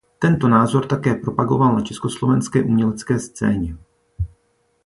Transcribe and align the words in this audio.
Tento 0.19 0.47
názor 0.47 0.85
také 0.87 1.15
propagoval 1.15 1.75
na 1.75 1.81
československé 1.81 2.63
umělecké 2.63 3.19
scéně. 3.19 3.77